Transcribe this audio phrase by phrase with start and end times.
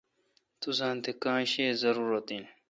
[0.61, 2.43] توساں تہ کاں شیہ زاروت این۔